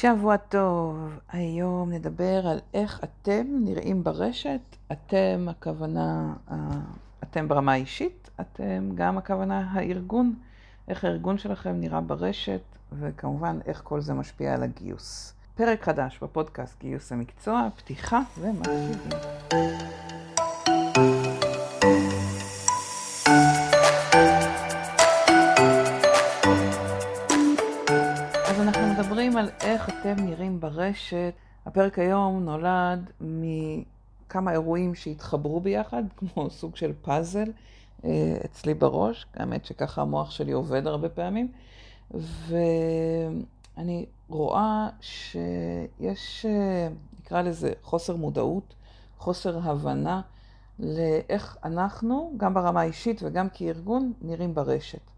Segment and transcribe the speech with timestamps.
[0.00, 4.60] שבוע טוב, היום נדבר על איך אתם נראים ברשת.
[4.92, 6.34] אתם, הכוונה,
[7.22, 10.34] אתם ברמה האישית, אתם גם הכוונה הארגון,
[10.88, 12.60] איך הארגון שלכם נראה ברשת,
[12.92, 15.34] וכמובן איך כל זה משפיע על הגיוס.
[15.54, 20.09] פרק חדש בפודקאסט גיוס המקצוע, פתיחה ומתחילים.
[30.00, 31.34] אתם נראים ברשת.
[31.66, 37.52] הפרק היום נולד מכמה אירועים שהתחברו ביחד, כמו סוג של פאזל
[38.04, 39.26] אה, אצלי בראש.
[39.34, 41.52] האמת שככה המוח שלי עובד הרבה פעמים.
[43.76, 46.88] ואני רואה שיש, אה,
[47.20, 48.74] נקרא לזה, חוסר מודעות,
[49.18, 50.20] חוסר הבנה
[50.78, 55.10] לאיך אנחנו, גם ברמה האישית וגם כארגון, נראים ברשת.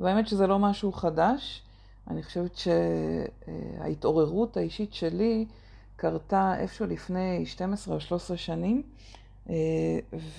[0.00, 1.62] והאמת שזה לא משהו חדש.
[2.08, 5.46] אני חושבת שההתעוררות האישית שלי
[5.96, 8.82] קרתה איפשהו לפני 12 או 13 שנים,
[9.50, 9.54] אה,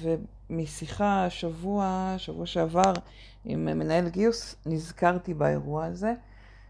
[0.01, 2.93] ומשיחה שבוע, שבוע שעבר
[3.45, 6.13] עם מנהל גיוס, נזכרתי באירוע הזה.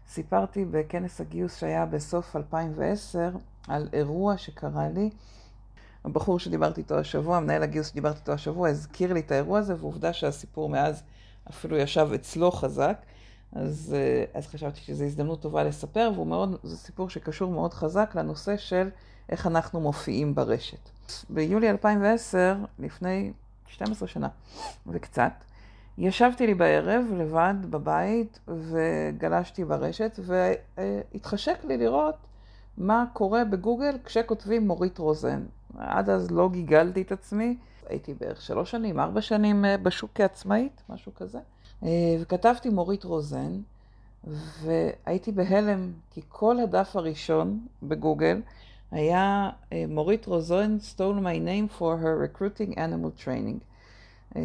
[0.08, 3.30] סיפרתי בכנס הגיוס שהיה בסוף 2010
[3.68, 5.10] על אירוע שקרה לי.
[6.04, 10.12] הבחור שדיברתי איתו השבוע, מנהל הגיוס שדיברתי איתו השבוע, הזכיר לי את האירוע הזה, ועובדה
[10.12, 11.02] שהסיפור מאז
[11.50, 13.02] אפילו ישב אצלו חזק.
[13.52, 18.12] אז, אה, אז חשבתי שזו הזדמנות טובה לספר, והוא מאוד, זה סיפור שקשור מאוד חזק
[18.14, 18.88] לנושא של
[19.28, 20.88] איך אנחנו מופיעים ברשת.
[21.30, 23.32] ביולי 2010, לפני
[23.66, 24.28] 12 שנה
[24.86, 25.32] וקצת,
[25.98, 32.16] ישבתי לי בערב לבד בבית וגלשתי ברשת והתחשק לי לראות
[32.78, 35.44] מה קורה בגוגל כשכותבים מורית רוזן.
[35.78, 37.56] עד אז לא גיגלתי את עצמי,
[37.88, 41.38] הייתי בערך שלוש שנים, ארבע שנים אה, בשוק כעצמאית, משהו כזה.
[41.84, 43.60] אה, וכתבתי מורית רוזן,
[44.62, 48.40] והייתי בהלם, כי כל הדף הראשון בגוגל
[48.90, 53.58] היה אה, מורית רוזן stole my name for her recruiting animal training.
[54.36, 54.42] אה,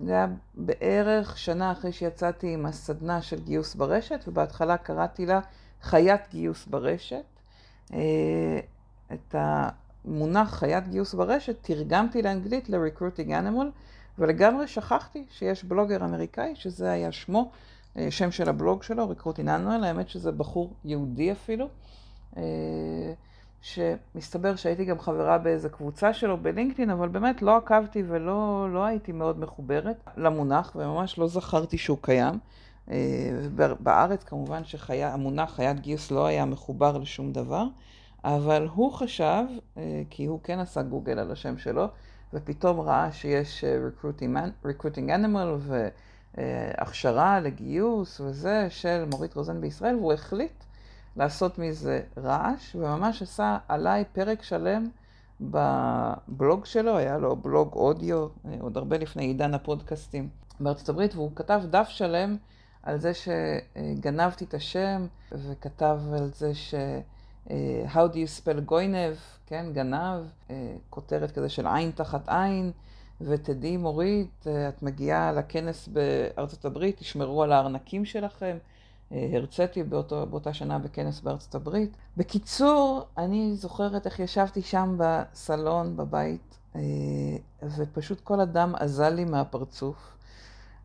[0.00, 5.40] זה היה בערך שנה אחרי שיצאתי עם הסדנה של גיוס ברשת, ובהתחלה קראתי לה
[5.82, 7.24] חיית גיוס ברשת.
[9.12, 13.66] את המונח חיית גיוס ברשת תרגמתי לאנגלית ל-recruiting animal.
[14.20, 17.50] ולגמרי שכחתי שיש בלוגר אמריקאי, שזה היה שמו,
[17.96, 21.68] אה, שם של הבלוג שלו, ריקרוטין אנואל, האמת שזה בחור יהודי אפילו,
[22.36, 22.42] אה,
[23.62, 29.12] שמסתבר שהייתי גם חברה באיזה קבוצה שלו בלינקדאין, אבל באמת לא עקבתי ולא לא הייתי
[29.12, 32.38] מאוד מחוברת למונח, וממש לא זכרתי שהוא קיים.
[32.90, 32.96] אה,
[33.80, 37.64] בארץ כמובן שהמונח חיית גיוס לא היה מחובר לשום דבר,
[38.24, 39.44] אבל הוא חשב,
[40.10, 41.88] כי הוא כן עשה גוגל על השם שלו,
[42.34, 43.78] ופתאום ראה שיש אה,
[44.64, 45.70] recruiting animal
[46.36, 50.64] והכשרה לגיוס וזה של מורית רוזן בישראל, והוא החליט
[51.16, 54.88] לעשות מזה רעש, וממש עשה עליי פרק שלם
[55.40, 60.28] בבלוג שלו, היה לו בלוג אודיו, אה, עוד הרבה לפני עידן הפודקאסטים
[60.60, 62.36] בארצות הברית, והוא כתב דף שלם
[62.82, 66.74] על זה שגנבתי את השם, וכתב על זה ש...
[67.50, 69.14] אה, How do you spell גוינב,
[69.46, 72.72] כן, גנב, אה, כותרת כזה של עין תחת עין,
[73.20, 78.56] ותדעי מורית, אה, את מגיעה לכנס בארצות הברית, תשמרו על הארנקים שלכם.
[79.32, 81.96] הרציתי באותו, באותה שנה בכנס בארצות הברית.
[82.16, 86.58] בקיצור, אני זוכרת איך ישבתי שם בסלון, בבית,
[87.76, 89.96] ופשוט כל אדם אזל לי מהפרצוף.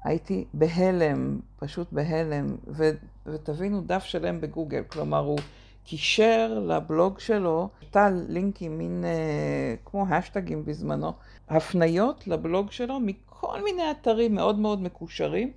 [0.03, 2.89] הייתי בהלם, פשוט בהלם, ו,
[3.25, 5.39] ותבינו, דף שלם בגוגל, כלומר הוא
[5.85, 11.13] קישר לבלוג שלו, טל לינקים, מין אה, כמו השטגים בזמנו,
[11.49, 15.51] הפניות לבלוג שלו מכל מיני אתרים מאוד מאוד מקושרים,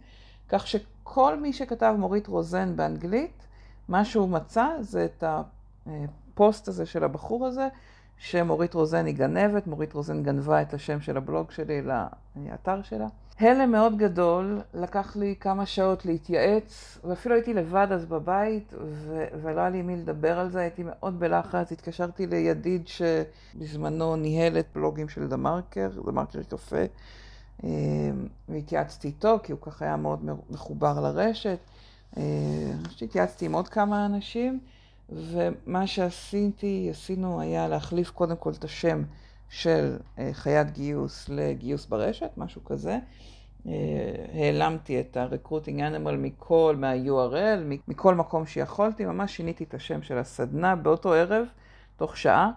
[0.49, 3.47] כך שכל מי שכתב מורית רוזן באנגלית,
[3.88, 7.69] מה שהוא מצא זה את הפוסט הזה של הבחור הזה,
[8.19, 11.83] שמורית רוזן היא גנבת, מורית רוזן גנבה את השם של הבלוג שלי
[12.37, 13.06] לאתר שלה.
[13.41, 19.60] הלם מאוד גדול, לקח לי כמה שעות להתייעץ, ואפילו הייתי לבד אז בבית, ו- ולא
[19.60, 25.08] היה לי מי לדבר על זה, הייתי מאוד בלחץ, התקשרתי לידיד שבזמנו ניהל את בלוגים
[25.08, 26.85] של דה מרקר, דה מרקר קפה,
[27.64, 27.69] אה,
[28.49, 31.58] והתייעצתי איתו, כי הוא ככה היה מאוד מחובר לרשת.
[32.17, 32.23] אה,
[32.91, 34.61] שהתייעצתי עם עוד כמה אנשים,
[35.11, 39.02] ומה שעשיתי, עשינו, היה להחליף קודם כל את השם.
[39.49, 42.99] של אה, חיית גיוס לגיוס ברשת, משהו כזה.
[43.67, 43.73] אה,
[44.33, 50.77] העלמתי את ה-recruiting animal מכל, מה-URL, מכל מקום שיכולתי, ממש שיניתי את השם של הסדנה
[50.77, 51.47] באותו ערב,
[51.97, 52.50] תוך שעה,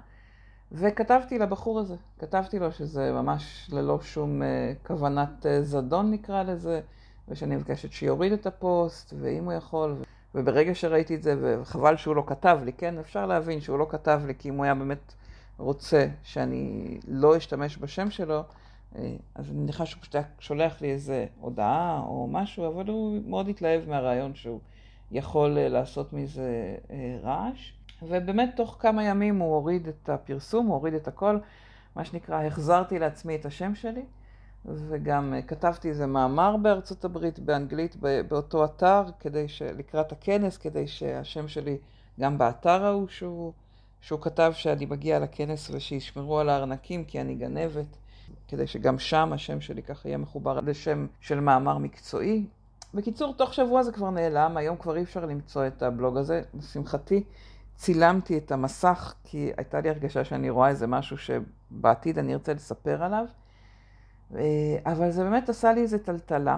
[0.71, 1.95] וכתבתי לבחור הזה.
[2.19, 6.81] כתבתי לו שזה ממש ללא שום אה, כוונת זדון נקרא לזה,
[7.29, 9.95] ושאני מבקשת שיוריד את הפוסט, ואם הוא יכול.
[10.35, 14.21] וברגע שראיתי את זה, וחבל שהוא לא כתב לי, כן, אפשר להבין שהוא לא כתב
[14.25, 15.13] לי, כי אם הוא היה באמת
[15.61, 18.43] רוצה שאני לא אשתמש בשם שלו,
[18.95, 23.47] אה, אז אני מניחה שהוא פשוט שולח לי איזה הודעה או משהו, אבל הוא מאוד
[23.47, 24.59] התלהב מהרעיון שהוא
[25.11, 27.73] יכול אה, לעשות מזה אה, רעש.
[28.01, 31.37] ובאמת תוך כמה ימים הוא הוריד את הפרסום, הוא הוריד את הכל,
[31.95, 34.03] מה שנקרא, החזרתי לעצמי את השם שלי,
[34.65, 37.95] וגם כתבתי איזה מאמר בארצות הברית, באנגלית,
[38.27, 39.61] באותו אתר, כדי ש...
[39.61, 41.77] לקראת הכנס, כדי שהשם שלי
[42.19, 43.53] גם באתר ההוא שהוא,
[44.01, 47.97] שהוא כתב שאני מגיע לכנס ושישמרו על הארנקים כי אני גנבת.
[48.47, 52.45] כדי שגם שם השם שלי ככה יהיה מחובר לשם של מאמר מקצועי.
[52.93, 56.41] בקיצור, תוך שבוע זה כבר נעלם, היום כבר אי אפשר למצוא את הבלוג הזה.
[56.53, 57.23] לשמחתי,
[57.75, 63.03] צילמתי את המסך, כי הייתה לי הרגשה שאני רואה איזה משהו שבעתיד אני ארצה לספר
[63.03, 63.25] עליו.
[64.35, 64.41] אה,
[64.85, 66.57] אבל זה באמת עשה לי איזה טלטלה,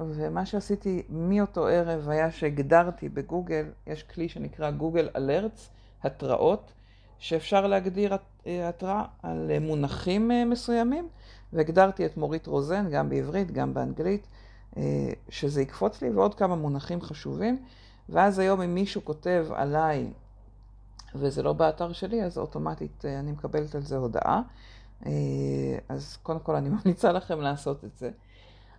[0.00, 5.70] ומה שעשיתי מאותו ערב היה שהגדרתי בגוגל, יש כלי שנקרא גוגל אלרטס,
[6.02, 6.72] התראות,
[7.18, 8.16] שאפשר להגדיר
[8.46, 11.08] אה, התראה על מונחים אה, מסוימים.
[11.54, 14.26] והגדרתי את מורית רוזן, גם בעברית, גם באנגלית,
[14.76, 14.82] אה,
[15.28, 17.62] שזה יקפוץ לי, ועוד כמה מונחים חשובים.
[18.08, 20.10] ואז היום אם מישהו כותב עליי,
[21.14, 24.42] וזה לא באתר שלי, אז אוטומטית אה, אני מקבלת על זה הודעה.
[25.06, 25.12] אה,
[25.88, 28.10] אז קודם כל אני ממליצה לכם לעשות את זה.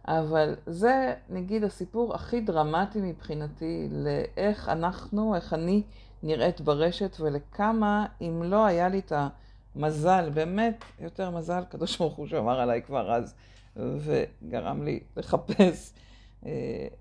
[0.08, 5.84] אבל זה, נגיד, הסיפור הכי דרמטי מבחינתי לאיך אנחנו, איך אני
[6.24, 9.28] נראית ברשת ולכמה, אם לא היה לי את ה...
[9.76, 13.34] מזל, באמת יותר מזל, קדוש ברוך הוא שאמר עליי כבר אז,
[13.76, 15.94] וגרם לי לחפש
[16.44, 16.48] uh,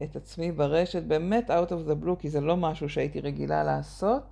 [0.03, 4.23] את עצמי ברשת, באמת out of the blue, כי זה לא משהו שהייתי רגילה לעשות,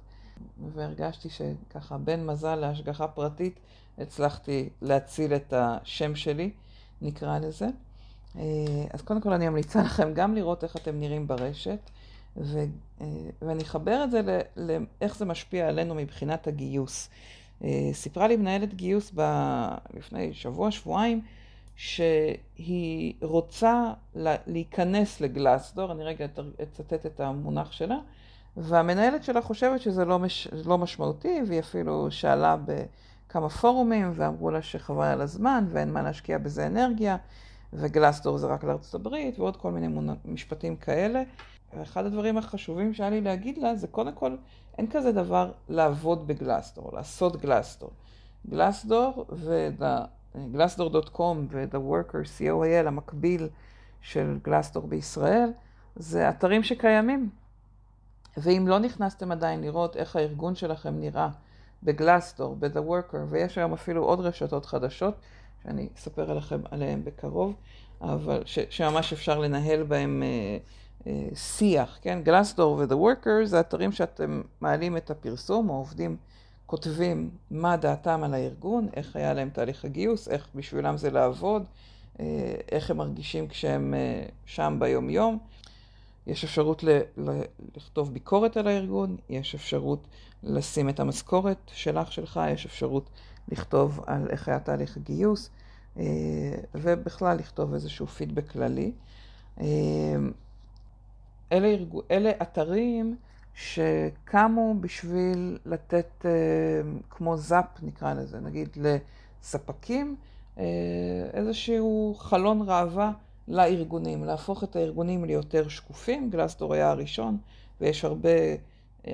[0.75, 3.61] והרגשתי שככה בין מזל להשגחה פרטית,
[3.99, 6.51] הצלחתי להציל את השם שלי,
[7.03, 7.67] נקרא לזה.
[8.35, 8.39] Uh,
[8.91, 11.91] אז קודם כל אני ממליצה לכם גם לראות איך אתם נראים ברשת,
[12.37, 12.65] ו,
[12.99, 13.03] uh,
[13.43, 17.09] ואני אחבר את זה לאיך זה משפיע עלינו מבחינת הגיוס.
[17.65, 19.23] אה, סיפרה לי מנהלת גיוס ב...
[19.95, 21.21] לפני שבוע, שבועיים,
[21.77, 23.93] שהיא רוצה
[24.47, 26.27] להיכנס לגלסדור, אני רגע
[26.63, 27.99] אצטט את המונח שלה,
[28.57, 30.49] והמנהלת שלה חושבת שזה לא, מש...
[30.65, 36.39] לא משמעותי, והיא אפילו שאלה בכמה פורומים, ואמרו לה שחבל על הזמן ואין מה להשקיע
[36.39, 37.17] בזה אנרגיה,
[37.73, 40.09] וגלסדור זה רק לארצות הברית, ועוד כל מיני מונ...
[40.25, 41.23] משפטים כאלה.
[41.79, 44.37] ואחד הדברים החשובים שהיה לי להגיד לה זה קודם כל,
[44.79, 47.91] אין כזה דבר לעבוד בגלסדור, לעשות גלסדור.
[48.51, 49.27] גלסדור
[50.35, 53.49] וגלסדור.קום ו-The Worker, COIL, המקביל
[54.01, 55.53] של גלסדור בישראל,
[55.97, 57.31] זה אתרים שקיימים.
[58.37, 61.29] ואם לא נכנסתם עדיין לראות איך הארגון שלכם נראה
[61.83, 65.15] בגלסדור, ב-The Worker, ויש היום אפילו עוד רשתות חדשות,
[65.63, 67.55] שאני אספר עליכם עליהן בקרוב,
[68.01, 70.23] אבל ש- שממש אפשר לנהל בהם...
[70.23, 70.82] Uh,
[71.35, 72.21] שיח, כן?
[72.23, 76.17] גלסדור ו-The Workers זה אתרים שאתם מעלים את הפרסום, או עובדים
[76.67, 81.65] כותבים מה דעתם על הארגון, איך היה להם תהליך הגיוס, איך בשבילם זה לעבוד,
[82.21, 85.39] אה, איך הם מרגישים כשהם אה, שם ביום-יום.
[86.27, 87.43] יש אפשרות ל- ל-
[87.77, 90.07] לכתוב ביקורת על הארגון, יש אפשרות
[90.43, 93.11] לשים את המשכורת שלך, שלך, יש אפשרות
[93.49, 95.51] לכתוב על איך היה תהליך הגיוס,
[95.99, 96.05] אה,
[96.75, 98.93] ובכלל לכתוב איזשהו פידבק כללי.
[101.53, 101.95] אלה, ארג...
[102.11, 103.17] אלה אתרים
[103.55, 106.31] שקמו בשביל לתת, אה,
[107.11, 110.17] כמו זאפ נקרא לזה, נגיד לספקים,
[110.59, 110.65] אה,
[111.33, 113.13] איזשהו חלון ראווה
[113.49, 116.31] לארגונים, להפוך את הארגונים ליותר שקופים.
[116.31, 117.39] גלסדור היה הראשון,
[117.81, 118.57] ויש הרבה אה,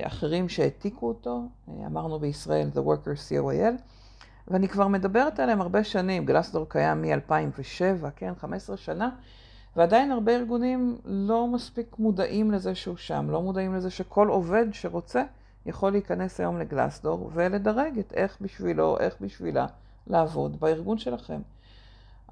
[0.07, 1.41] אחרים שהעתיקו אותו.
[1.85, 3.81] אמרנו בישראל The Worker COIL.
[4.47, 9.09] ואני כבר מדברת עליהם הרבה שנים, גלסדור קיים מ-2007, כן, 15 שנה,
[9.75, 15.23] ועדיין הרבה ארגונים לא מספיק מודעים לזה שהוא שם, לא מודעים לזה שכל עובד שרוצה
[15.65, 19.67] יכול להיכנס היום לגלסדור ולדרג את איך בשבילו, איך בשבילה
[20.07, 21.41] לעבוד בארגון שלכם.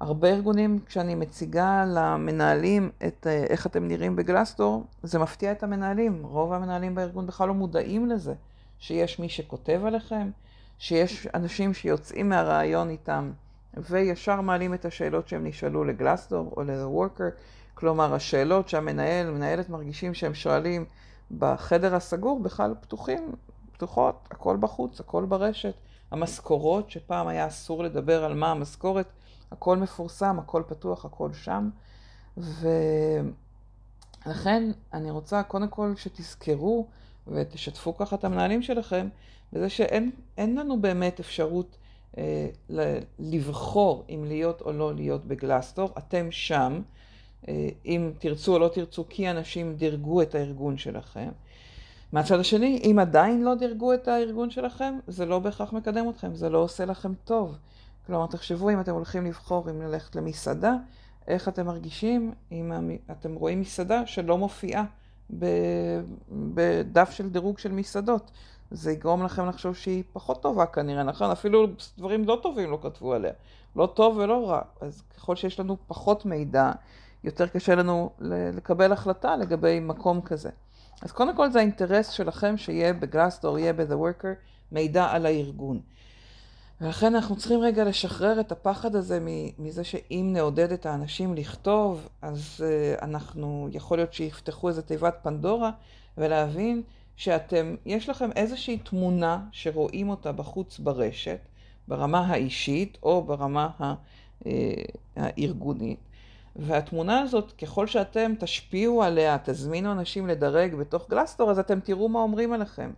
[0.00, 6.22] הרבה ארגונים, כשאני מציגה למנהלים את אה, איך אתם נראים בגלסדור, זה מפתיע את המנהלים.
[6.26, 8.34] רוב המנהלים בארגון בכלל לא מודעים לזה,
[8.78, 10.30] שיש מי שכותב עליכם,
[10.78, 13.30] שיש אנשים שיוצאים מהרעיון איתם
[13.74, 17.30] וישר מעלים את השאלות שהם נשאלו לגלסדור או ל-worker,
[17.74, 20.84] כלומר השאלות שהמנהל, מנהלת מרגישים שהם שואלים
[21.38, 23.32] בחדר הסגור בכלל פתוחים,
[23.72, 25.74] פתוחות, הכל בחוץ, הכל ברשת.
[26.10, 29.06] המשכורות, שפעם היה אסור לדבר על מה המשכורת,
[29.52, 31.70] הכל מפורסם, הכל פתוח, הכל שם.
[34.26, 36.86] ולכן אני רוצה קודם כל שתזכרו
[37.28, 39.08] ותשתפו ככה את המנהלים שלכם
[39.52, 41.76] בזה שאין לנו באמת אפשרות
[43.18, 46.80] לבחור אם להיות או לא להיות בגלסטור, אתם שם,
[47.48, 51.28] אה, אם תרצו או לא תרצו, כי אנשים דירגו את הארגון שלכם.
[52.12, 56.48] מהצד השני, אם עדיין לא דירגו את הארגון שלכם, זה לא בהכרח מקדם אתכם, זה
[56.48, 57.56] לא עושה לכם טוב.
[58.06, 60.74] כלומר, תחשבו אם אתם הולכים לבחור אם ללכת למסעדה,
[61.28, 62.72] איך אתם מרגישים אם
[63.10, 64.84] אתם רואים מסעדה שלא מופיעה
[66.30, 68.30] בדף של דירוג של מסעדות.
[68.70, 71.30] זה יגרום לכם לחשוב שהיא פחות טובה כנראה, נכון?
[71.30, 71.66] אפילו
[71.98, 73.32] דברים לא טובים לא כתבו עליה.
[73.76, 74.60] לא טוב ולא רע.
[74.80, 76.72] אז ככל שיש לנו פחות מידע,
[77.24, 80.50] יותר קשה לנו לקבל החלטה לגבי מקום כזה.
[81.02, 84.34] אז קודם כל זה האינטרס שלכם שיהיה בגלסדור, יהיה ב-The Worker,
[84.72, 85.80] מידע על הארגון.
[86.80, 89.18] ולכן אנחנו צריכים רגע לשחרר את הפחד הזה
[89.58, 95.70] מזה שאם נעודד את האנשים לכתוב, אז uh, אנחנו, יכול להיות שיפתחו איזה תיבת פנדורה,
[96.18, 96.82] ולהבין
[97.16, 101.38] שאתם, יש לכם איזושהי תמונה שרואים אותה בחוץ ברשת,
[101.88, 103.68] ברמה האישית או ברמה
[104.42, 104.46] uh,
[105.16, 105.98] הארגונית,
[106.56, 112.18] והתמונה הזאת, ככל שאתם תשפיעו עליה, תזמינו אנשים לדרג בתוך גלסטור, אז אתם תראו מה
[112.18, 112.90] אומרים עליכם.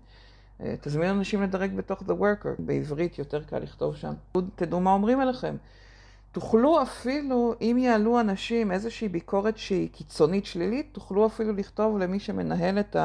[0.62, 4.12] אה, תזמינו אנשים לדרג בתוך The Worker, בעברית יותר קל לכתוב שם.
[4.54, 5.56] תדעו מה אומרים עליכם.
[6.32, 12.78] תוכלו אפילו, אם יעלו אנשים איזושהי ביקורת שהיא קיצונית שלילית, תוכלו אפילו לכתוב למי שמנהל
[12.78, 12.96] את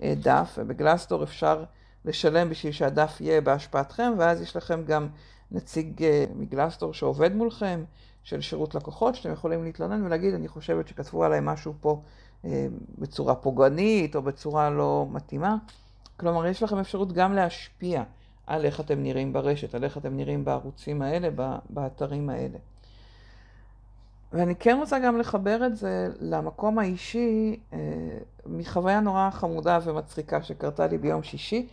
[0.00, 1.64] הדף, ובגלסטור אפשר
[2.04, 5.08] לשלם בשביל שהדף יהיה בהשפעתכם, ואז יש לכם גם
[5.50, 7.84] נציג אה, מגלסטור שעובד מולכם,
[8.22, 12.02] של שירות לקוחות, שאתם יכולים להתלונן ולהגיד, אני חושבת שכתבו עליי משהו פה
[12.44, 12.66] אה,
[12.98, 15.56] בצורה פוגענית או בצורה לא מתאימה.
[16.20, 18.02] כלומר, יש לכם אפשרות גם להשפיע
[18.46, 21.28] על איך אתם נראים ברשת, על איך אתם נראים בערוצים האלה,
[21.70, 22.58] באתרים האלה.
[24.32, 27.78] ואני כן רוצה גם לחבר את זה למקום האישי אה,
[28.46, 31.66] מחוויה נורא חמודה ומצחיקה שקרתה לי ביום שישי.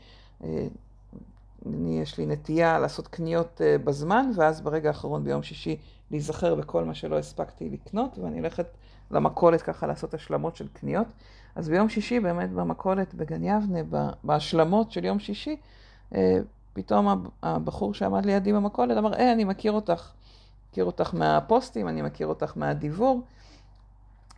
[0.43, 0.67] אה,
[1.65, 5.77] אני, יש לי נטייה לעשות קניות אה, בזמן, ואז ברגע האחרון ביום שישי
[6.11, 8.65] להיזכר בכל מה שלא הספקתי לקנות, ואני הולכת
[9.11, 11.07] למכולת ככה לעשות השלמות של קניות.
[11.55, 13.79] אז ביום שישי באמת במכולת בגן יבנה,
[14.23, 15.57] בהשלמות של יום שישי,
[16.15, 16.37] אה,
[16.73, 20.11] פתאום הבחור שעמד לידי במכולת אמר, אה, אני מכיר אותך.
[20.69, 23.21] מכיר אותך מהפוסטים, אני מכיר אותך מהדיבור.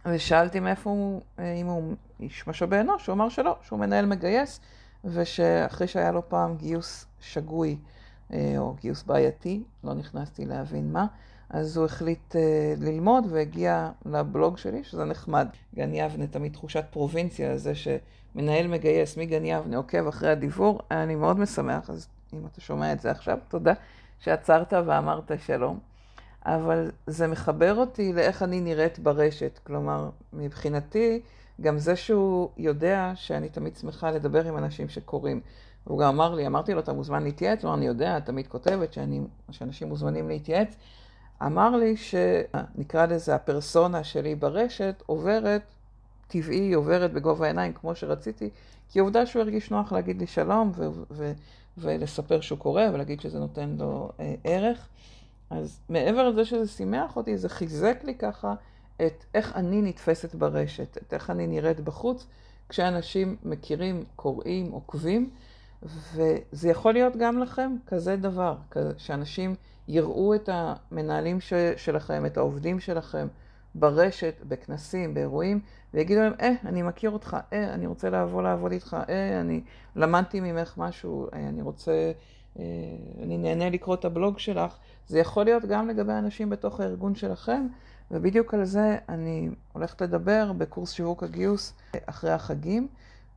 [0.05, 4.59] ושאלתי מאיפה הוא, אה, אם הוא איש משאבי אנוש, הוא אמר שלא, שהוא מנהל מגייס,
[5.05, 7.77] ושאחרי שהיה לו פעם גיוס שגוי,
[8.33, 11.05] אה, או גיוס בעייתי, לא נכנסתי להבין מה,
[11.49, 12.37] אז הוא החליט uh,
[12.81, 15.47] ללמוד והגיע לבלוג שלי, שזה נחמד.
[15.75, 21.39] גן יבנה, תמיד תחושת פרובינציה, זה שמנהל מגייס מגן יבנה עוקב אחרי הדיבור, אני מאוד
[21.39, 23.73] משמח, אז אם אתה שומע את זה עכשיו, תודה
[24.19, 25.79] שעצרת ואמרת שלום.
[26.45, 29.59] אבל זה מחבר אותי לאיך אני נראית ברשת.
[29.63, 31.21] כלומר, מבחינתי,
[31.61, 35.41] גם זה שהוא יודע שאני תמיד שמחה לדבר עם אנשים שקוראים.
[35.87, 37.63] והוא גם אמר לי, אמרתי לו, אתה מוזמן להתייעץ?
[37.63, 40.75] הוא אמר, אני יודע, תמיד כותבת שאני, שאנשים מוזמנים להתייעץ.
[41.45, 45.61] אמר לי שנקרא לזה הפרסונה שלי ברשת עוברת
[46.27, 48.49] טבעי, עוברת בגובה העיניים כמו שרציתי,
[48.89, 51.33] כי עובדה שהוא הרגיש נוח להגיד לי שלום ו- ו-
[51.77, 54.87] ולספר שהוא קורא ולהגיד שזה נותן לו אה, ערך.
[55.49, 58.53] אז מעבר לזה שזה שימח אותי, זה חיזק לי ככה
[58.95, 62.27] את איך אני נתפסת ברשת, את איך אני נראית בחוץ,
[62.69, 65.29] כשאנשים מכירים, קוראים, עוקבים,
[65.83, 68.55] וזה יכול להיות גם לכם כזה דבר,
[68.97, 69.55] שאנשים
[69.87, 73.27] יראו את המנהלים ש, שלכם, את העובדים שלכם
[73.75, 75.59] ברשת, בכנסים, באירועים,
[75.93, 79.61] ויגידו להם, אה, אני מכיר אותך, אה, אני רוצה לבוא לעבוד איתך, אה, אני
[79.95, 82.11] למדתי ממך משהו, אה, אני רוצה,
[82.59, 82.63] אה,
[83.23, 84.77] אני נהנה לקרוא את הבלוג שלך.
[85.07, 87.67] זה יכול להיות גם לגבי אנשים בתוך הארגון שלכם,
[88.11, 91.73] ובדיוק על זה אני הולכת לדבר בקורס שיווק הגיוס
[92.05, 92.87] אחרי החגים.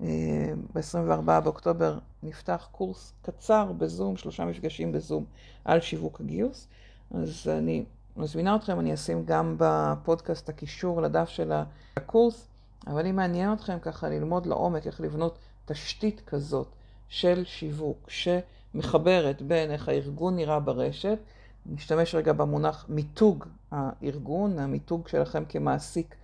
[0.01, 5.25] ב-24 באוקטובר נפתח קורס קצר בזום, שלושה מפגשים בזום
[5.65, 6.69] על שיווק הגיוס.
[7.11, 7.85] אז אני
[8.17, 11.53] מזמינה אתכם, אני אשים גם בפודקאסט הקישור לדף של
[11.97, 12.49] הקורס,
[12.87, 16.69] אבל אם מעניין אתכם ככה ללמוד לעומק איך לבנות תשתית כזאת
[17.09, 21.19] של שיווק שמחברת בין איך הארגון נראה ברשת,
[21.67, 26.15] נשתמש רגע במונח מיתוג הארגון, המיתוג שלכם כמעסיק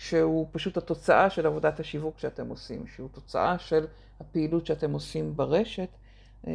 [0.00, 3.86] שהוא פשוט התוצאה של עבודת השיווק שאתם עושים, שהוא תוצאה של
[4.20, 5.88] הפעילות שאתם עושים ברשת.
[6.46, 6.52] אה,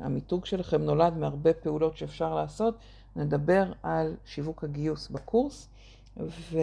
[0.00, 2.78] המיתוג שלכם נולד מהרבה פעולות שאפשר לעשות.
[3.16, 5.68] נדבר על שיווק הגיוס בקורס,
[6.16, 6.58] ו...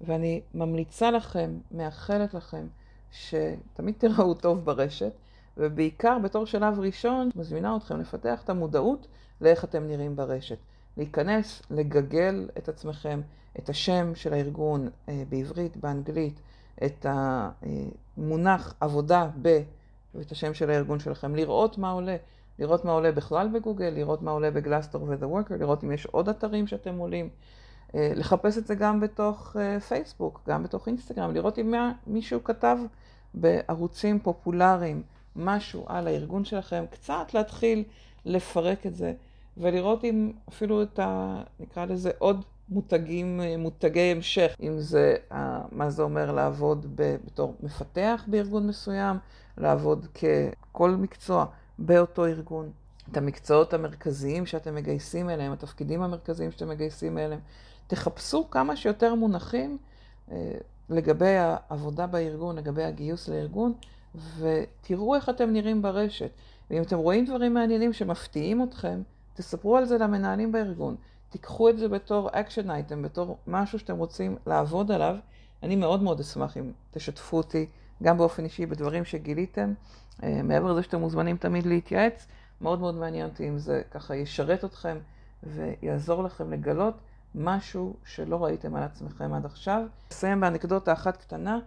[0.00, 2.66] ואני ממליצה לכם, מאחלת לכם,
[3.12, 5.12] שתמיד תראו טוב ברשת,
[5.56, 9.06] ובעיקר בתור שלב ראשון, מזמינה אתכם לפתח את המודעות
[9.40, 10.58] לאיך אתם נראים ברשת.
[10.96, 13.20] להיכנס, לגגל את עצמכם,
[13.58, 16.40] את השם של הארגון אה, בעברית, באנגלית,
[16.84, 19.62] את המונח עבודה ב...
[20.14, 22.16] ואת השם של הארגון שלכם, לראות מה עולה,
[22.58, 26.28] לראות מה עולה בכלל בגוגל, לראות מה עולה בגלסטור ו-The Worker, לראות אם יש עוד
[26.28, 27.28] אתרים שאתם עולים,
[27.94, 31.74] אה, לחפש את זה גם בתוך אה, פייסבוק, גם בתוך אינסטגרם, לראות אם
[32.06, 32.78] מישהו כתב
[33.34, 35.02] בערוצים פופולריים
[35.36, 37.84] משהו על הארגון שלכם, קצת להתחיל
[38.24, 39.12] לפרק את זה,
[39.56, 41.42] ולראות אם אפילו את ה...
[41.60, 45.16] נקרא לזה עוד מותגים, מותגי המשך, אם זה,
[45.72, 49.16] מה זה אומר לעבוד בתור מפתח בארגון מסוים,
[49.58, 51.46] לעבוד ככל מקצוע
[51.78, 52.70] באותו ארגון.
[53.10, 57.40] את המקצועות המרכזיים שאתם מגייסים אליהם, התפקידים המרכזיים שאתם מגייסים אליהם.
[57.86, 59.78] תחפשו כמה שיותר מונחים
[60.30, 60.52] אה,
[60.90, 63.72] לגבי העבודה בארגון, לגבי הגיוס לארגון,
[64.38, 66.30] ותראו איך אתם נראים ברשת.
[66.70, 69.02] ואם אתם רואים דברים מעניינים שמפתיעים אתכם,
[69.34, 70.96] תספרו על זה למנהלים בארגון.
[71.28, 75.16] תיקחו את זה בתור action item, בתור משהו שאתם רוצים לעבוד עליו.
[75.62, 77.66] אני מאוד מאוד אשמח אם תשתפו אותי
[78.02, 79.74] גם באופן אישי בדברים שגיליתם.
[80.22, 82.26] אה, מעבר לזה שאתם מוזמנים תמיד להתייעץ,
[82.60, 84.98] מאוד מאוד מעניין אותי אם זה ככה ישרת אתכם
[85.42, 86.94] ויעזור לכם לגלות
[87.34, 89.82] משהו שלא ראיתם על עצמכם עד עכשיו.
[90.12, 91.58] אסיים באנקדוטה אחת קטנה.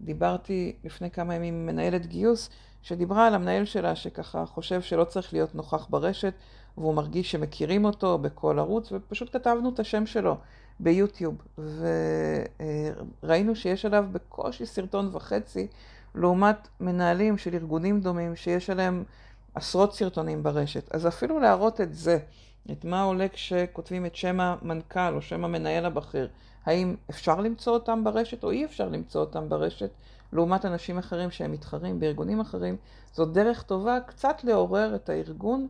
[0.00, 2.50] דיברתי לפני כמה ימים עם מנהלת גיוס,
[2.82, 6.34] שדיברה על המנהל שלה שככה חושב שלא צריך להיות נוכח ברשת,
[6.78, 10.36] והוא מרגיש שמכירים אותו בכל ערוץ, ופשוט כתבנו את השם שלו
[10.80, 11.34] ביוטיוב,
[13.22, 15.66] וראינו שיש עליו בקושי סרטון וחצי,
[16.14, 19.04] לעומת מנהלים של ארגונים דומים שיש עליהם
[19.54, 20.94] עשרות סרטונים ברשת.
[20.94, 22.18] אז אפילו להראות את זה,
[22.72, 26.28] את מה עולה כשכותבים את שם המנכ"ל או שם המנהל הבכיר,
[26.66, 29.90] האם אפשר למצוא אותם ברשת או אי אפשר למצוא אותם ברשת,
[30.32, 32.76] לעומת אנשים אחרים שהם מתחרים בארגונים אחרים,
[33.12, 35.68] זאת דרך טובה קצת לעורר את הארגון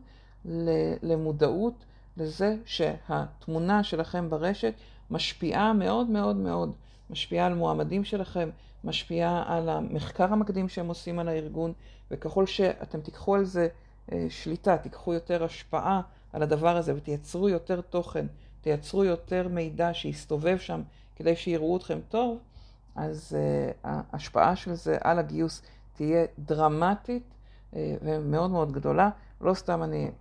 [1.01, 1.85] למודעות
[2.17, 4.73] לזה שהתמונה שלכם ברשת
[5.11, 6.71] משפיעה מאוד מאוד מאוד,
[7.09, 8.49] משפיעה על מועמדים שלכם,
[8.83, 11.73] משפיעה על המחקר המקדים שהם עושים על הארגון,
[12.11, 13.67] וככל שאתם תיקחו על זה
[14.11, 16.01] אה, שליטה, תיקחו יותר השפעה
[16.33, 18.25] על הדבר הזה ותייצרו יותר תוכן,
[18.61, 20.81] תייצרו יותר מידע שיסתובב שם
[21.15, 22.37] כדי שיראו אתכם טוב,
[22.95, 25.61] אז uh, ההשפעה של זה על הגיוס
[25.93, 27.23] תהיה דרמטית
[27.71, 29.09] uh, ומאוד מאוד גדולה.
[29.41, 30.11] לא סתם אני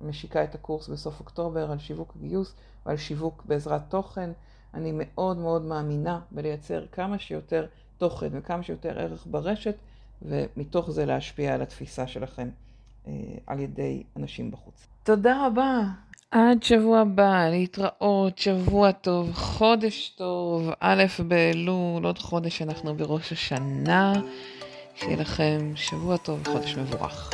[0.00, 2.54] משיקה את הקורס בסוף אוקטובר על שיווק הגיוס
[2.86, 4.30] ועל שיווק בעזרת תוכן.
[4.74, 7.66] אני מאוד מאוד מאמינה בלייצר כמה שיותר
[7.98, 9.74] תוכן וכמה שיותר ערך ברשת,
[10.22, 12.48] ומתוך זה להשפיע על התפיסה שלכם
[13.06, 13.12] אה,
[13.46, 14.86] על ידי אנשים בחוץ.
[15.02, 15.82] תודה רבה.
[16.30, 24.12] עד שבוע הבא, להתראות, שבוע טוב, חודש טוב, א' באלול, עוד חודש אנחנו בראש השנה.
[24.94, 27.30] שיהיה לכם שבוע טוב וחודש מבורך.